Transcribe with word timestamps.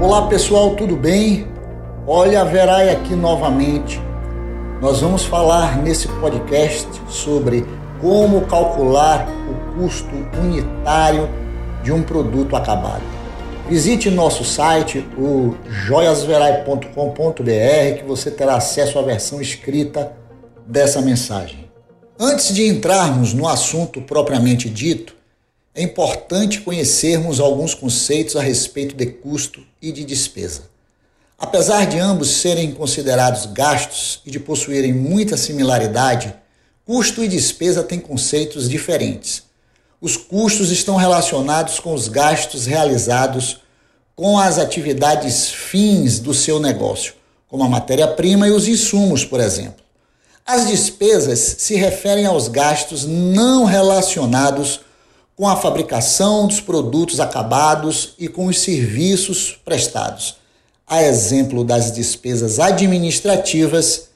Olá 0.00 0.28
pessoal, 0.28 0.76
tudo 0.76 0.94
bem? 0.94 1.44
Olha 2.06 2.42
a 2.42 2.44
Verai 2.44 2.90
aqui 2.90 3.16
novamente. 3.16 4.00
Nós 4.80 5.00
vamos 5.00 5.24
falar 5.24 5.82
nesse 5.82 6.06
podcast 6.06 6.86
sobre 7.08 7.66
como 8.00 8.42
calcular 8.42 9.26
o 9.50 9.74
custo 9.74 10.14
unitário 10.40 11.28
de 11.82 11.90
um 11.90 12.00
produto 12.00 12.54
acabado. 12.54 13.02
Visite 13.68 14.08
nosso 14.08 14.44
site, 14.44 15.04
o 15.18 15.56
joiasverai.com.br, 15.66 17.98
que 17.98 18.04
você 18.06 18.30
terá 18.30 18.54
acesso 18.54 19.00
à 19.00 19.02
versão 19.02 19.42
escrita 19.42 20.12
dessa 20.64 21.02
mensagem. 21.02 21.68
Antes 22.20 22.54
de 22.54 22.68
entrarmos 22.68 23.34
no 23.34 23.48
assunto 23.48 24.00
propriamente 24.00 24.70
dito, 24.70 25.17
é 25.78 25.82
importante 25.82 26.62
conhecermos 26.62 27.38
alguns 27.38 27.72
conceitos 27.72 28.34
a 28.34 28.42
respeito 28.42 28.96
de 28.96 29.06
custo 29.06 29.64
e 29.80 29.92
de 29.92 30.04
despesa. 30.04 30.62
Apesar 31.38 31.86
de 31.86 32.00
ambos 32.00 32.30
serem 32.30 32.72
considerados 32.72 33.46
gastos 33.46 34.20
e 34.26 34.30
de 34.32 34.40
possuírem 34.40 34.92
muita 34.92 35.36
similaridade, 35.36 36.34
custo 36.84 37.22
e 37.22 37.28
despesa 37.28 37.84
têm 37.84 38.00
conceitos 38.00 38.68
diferentes. 38.68 39.44
Os 40.00 40.16
custos 40.16 40.72
estão 40.72 40.96
relacionados 40.96 41.78
com 41.78 41.94
os 41.94 42.08
gastos 42.08 42.66
realizados 42.66 43.60
com 44.16 44.36
as 44.36 44.58
atividades 44.58 45.48
fins 45.48 46.18
do 46.18 46.34
seu 46.34 46.58
negócio, 46.58 47.14
como 47.46 47.62
a 47.62 47.68
matéria-prima 47.68 48.48
e 48.48 48.50
os 48.50 48.66
insumos, 48.66 49.24
por 49.24 49.38
exemplo. 49.38 49.84
As 50.44 50.66
despesas 50.66 51.38
se 51.58 51.76
referem 51.76 52.26
aos 52.26 52.48
gastos 52.48 53.06
não 53.06 53.64
relacionados 53.64 54.87
com 55.38 55.46
a 55.46 55.54
fabricação 55.54 56.48
dos 56.48 56.60
produtos 56.60 57.20
acabados 57.20 58.14
e 58.18 58.26
com 58.26 58.46
os 58.46 58.58
serviços 58.58 59.56
prestados, 59.64 60.34
a 60.84 61.00
exemplo 61.00 61.62
das 61.62 61.92
despesas 61.92 62.58
administrativas 62.58 64.08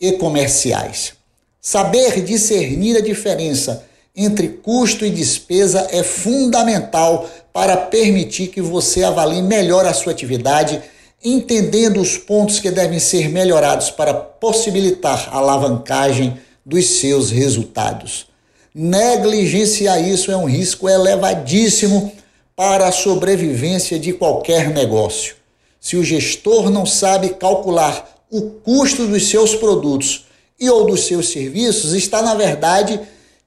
e 0.00 0.14
comerciais. 0.14 1.12
Saber 1.60 2.24
discernir 2.24 2.96
a 2.96 3.00
diferença 3.00 3.84
entre 4.16 4.48
custo 4.48 5.06
e 5.06 5.10
despesa 5.10 5.86
é 5.92 6.02
fundamental 6.02 7.30
para 7.52 7.76
permitir 7.76 8.48
que 8.48 8.60
você 8.60 9.04
avalie 9.04 9.42
melhor 9.42 9.86
a 9.86 9.94
sua 9.94 10.10
atividade, 10.10 10.82
entendendo 11.22 12.00
os 12.00 12.18
pontos 12.18 12.58
que 12.58 12.72
devem 12.72 12.98
ser 12.98 13.28
melhorados 13.28 13.92
para 13.92 14.12
possibilitar 14.12 15.28
a 15.30 15.36
alavancagem 15.36 16.36
dos 16.66 16.98
seus 16.98 17.30
resultados. 17.30 18.33
Negligenciar 18.74 20.02
isso 20.02 20.32
é 20.32 20.36
um 20.36 20.46
risco 20.46 20.88
elevadíssimo 20.88 22.12
para 22.56 22.88
a 22.88 22.92
sobrevivência 22.92 24.00
de 24.00 24.12
qualquer 24.12 24.70
negócio. 24.70 25.36
Se 25.80 25.96
o 25.96 26.02
gestor 26.02 26.70
não 26.70 26.84
sabe 26.84 27.30
calcular 27.30 28.24
o 28.28 28.42
custo 28.42 29.06
dos 29.06 29.28
seus 29.28 29.54
produtos 29.54 30.26
e 30.58 30.68
ou 30.68 30.86
dos 30.86 31.06
seus 31.06 31.28
serviços, 31.28 31.92
está 31.92 32.20
na 32.20 32.34
verdade 32.34 32.98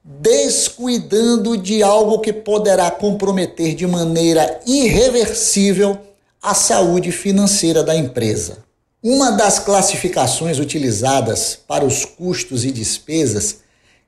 descuidando 0.02 1.58
de 1.58 1.82
algo 1.82 2.20
que 2.20 2.32
poderá 2.32 2.90
comprometer 2.90 3.74
de 3.74 3.86
maneira 3.86 4.60
irreversível 4.66 5.98
a 6.40 6.54
saúde 6.54 7.12
financeira 7.12 7.82
da 7.82 7.94
empresa. 7.94 8.64
Uma 9.02 9.32
das 9.32 9.58
classificações 9.58 10.58
utilizadas 10.58 11.58
para 11.68 11.84
os 11.84 12.06
custos 12.06 12.64
e 12.64 12.72
despesas 12.72 13.58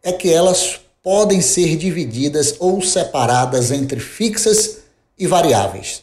é 0.02 0.12
que 0.12 0.32
elas 0.32 0.80
podem 1.02 1.40
ser 1.40 1.76
divididas 1.76 2.56
ou 2.58 2.82
separadas 2.82 3.70
entre 3.70 3.98
fixas 4.00 4.78
e 5.18 5.26
variáveis. 5.26 6.02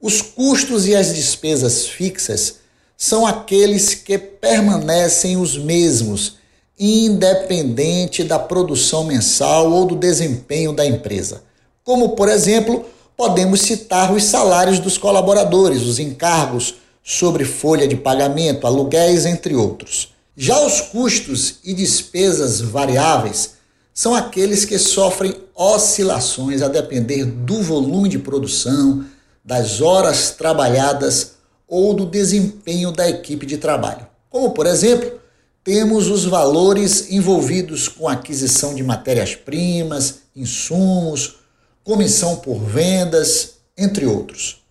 Os 0.00 0.20
custos 0.20 0.86
e 0.86 0.94
as 0.94 1.14
despesas 1.14 1.88
fixas 1.88 2.56
são 2.96 3.26
aqueles 3.26 3.94
que 3.94 4.18
permanecem 4.18 5.36
os 5.36 5.56
mesmos, 5.56 6.36
independente 6.78 8.22
da 8.22 8.38
produção 8.38 9.04
mensal 9.04 9.72
ou 9.72 9.86
do 9.86 9.96
desempenho 9.96 10.72
da 10.72 10.84
empresa. 10.84 11.42
Como, 11.82 12.10
por 12.10 12.28
exemplo, 12.28 12.84
podemos 13.16 13.62
citar 13.62 14.12
os 14.12 14.24
salários 14.24 14.78
dos 14.78 14.98
colaboradores, 14.98 15.82
os 15.82 15.98
encargos 15.98 16.74
sobre 17.02 17.44
folha 17.44 17.86
de 17.86 17.96
pagamento, 17.96 18.66
aluguéis, 18.66 19.24
entre 19.24 19.54
outros. 19.54 20.12
Já 20.36 20.58
os 20.60 20.80
custos 20.80 21.56
e 21.64 21.72
despesas 21.72 22.60
variáveis 22.60 23.52
são 23.94 24.12
aqueles 24.12 24.64
que 24.64 24.76
sofrem 24.76 25.36
oscilações 25.54 26.60
a 26.62 26.68
depender 26.68 27.24
do 27.24 27.62
volume 27.62 28.08
de 28.08 28.18
produção, 28.18 29.04
das 29.44 29.80
horas 29.80 30.32
trabalhadas 30.32 31.34
ou 31.68 31.94
do 31.94 32.04
desempenho 32.04 32.90
da 32.90 33.08
equipe 33.08 33.46
de 33.46 33.56
trabalho. 33.56 34.04
Como, 34.28 34.50
por 34.50 34.66
exemplo, 34.66 35.20
temos 35.62 36.08
os 36.08 36.24
valores 36.24 37.12
envolvidos 37.12 37.86
com 37.86 38.08
aquisição 38.08 38.74
de 38.74 38.82
matérias-primas, 38.82 40.16
insumos, 40.34 41.36
comissão 41.84 42.36
por 42.36 42.58
vendas, 42.58 43.54
entre 43.78 44.06
outros. 44.06 44.62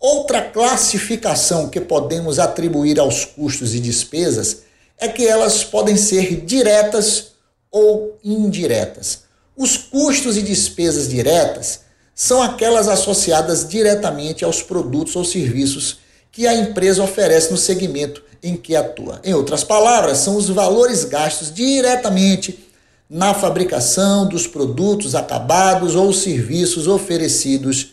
Outra 0.00 0.42
classificação 0.42 1.68
que 1.68 1.80
podemos 1.80 2.40
atribuir 2.40 2.98
aos 2.98 3.24
custos 3.24 3.72
e 3.72 3.80
despesas 3.80 4.62
é 4.98 5.08
que 5.08 5.26
elas 5.26 5.62
podem 5.62 5.96
ser 5.96 6.44
diretas 6.44 7.33
ou 7.74 8.16
indiretas. 8.22 9.24
Os 9.56 9.76
custos 9.76 10.36
e 10.36 10.42
despesas 10.42 11.08
diretas 11.08 11.80
são 12.14 12.40
aquelas 12.40 12.86
associadas 12.86 13.68
diretamente 13.68 14.44
aos 14.44 14.62
produtos 14.62 15.16
ou 15.16 15.24
serviços 15.24 15.98
que 16.30 16.46
a 16.46 16.54
empresa 16.54 17.02
oferece 17.02 17.50
no 17.50 17.56
segmento 17.56 18.22
em 18.40 18.56
que 18.56 18.76
atua. 18.76 19.20
Em 19.24 19.34
outras 19.34 19.64
palavras, 19.64 20.18
são 20.18 20.36
os 20.36 20.48
valores 20.48 21.04
gastos 21.04 21.52
diretamente 21.52 22.64
na 23.10 23.34
fabricação 23.34 24.28
dos 24.28 24.46
produtos 24.46 25.16
acabados 25.16 25.96
ou 25.96 26.12
serviços 26.12 26.86
oferecidos 26.86 27.92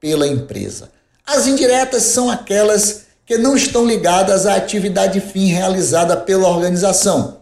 pela 0.00 0.26
empresa. 0.26 0.90
As 1.24 1.46
indiretas 1.46 2.02
são 2.02 2.28
aquelas 2.28 3.02
que 3.24 3.38
não 3.38 3.56
estão 3.56 3.86
ligadas 3.86 4.44
à 4.44 4.56
atividade 4.56 5.20
fim 5.20 5.46
realizada 5.46 6.16
pela 6.16 6.48
organização, 6.48 7.39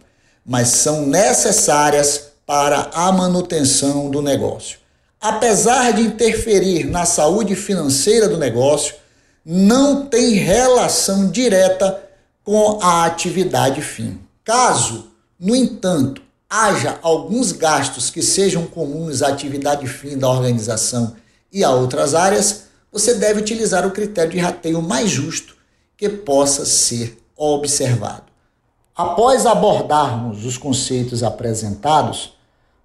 mas 0.49 0.69
são 0.69 1.07
necessárias 1.07 2.29
para 2.47 2.91
a 2.95 3.13
manutenção 3.13 4.11
do 4.11 4.23
negócio. 4.23 4.79
Apesar 5.21 5.93
de 5.93 6.01
interferir 6.01 6.85
na 6.85 7.05
saúde 7.05 7.55
financeira 7.55 8.27
do 8.27 8.39
negócio, 8.39 8.95
não 9.45 10.07
tem 10.07 10.37
relação 10.37 11.31
direta 11.31 12.03
com 12.43 12.79
a 12.81 13.05
atividade 13.05 13.83
fim. 13.83 14.19
Caso, 14.43 15.09
no 15.39 15.55
entanto, 15.55 16.23
haja 16.49 16.99
alguns 17.03 17.53
gastos 17.53 18.09
que 18.09 18.23
sejam 18.23 18.65
comuns 18.65 19.21
à 19.21 19.29
atividade 19.29 19.87
fim 19.87 20.17
da 20.17 20.31
organização 20.31 21.15
e 21.53 21.63
a 21.63 21.71
outras 21.71 22.15
áreas, 22.15 22.63
você 22.91 23.13
deve 23.15 23.41
utilizar 23.41 23.87
o 23.87 23.91
critério 23.91 24.31
de 24.31 24.39
rateio 24.39 24.81
mais 24.81 25.11
justo 25.11 25.55
que 25.95 26.09
possa 26.09 26.65
ser 26.65 27.19
observado. 27.37 28.28
Após 28.99 29.47
abordarmos 29.47 30.45
os 30.45 30.59
conceitos 30.59 31.23
apresentados, 31.23 32.37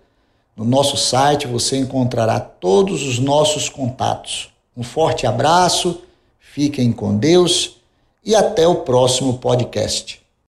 No 0.56 0.63
nosso 0.63 0.95
site 0.95 1.47
você 1.47 1.77
encontrará 1.77 2.39
todos 2.39 3.03
os 3.03 3.19
nossos 3.19 3.68
contatos. 3.68 4.50
Um 4.77 4.83
forte 4.83 5.25
abraço, 5.25 6.01
fiquem 6.39 6.91
com 6.91 7.18
Deus 7.18 7.77
e 8.24 8.36
até 8.36 8.68
o 8.68 8.75
próximo 8.75 9.39
podcast. 9.39 10.23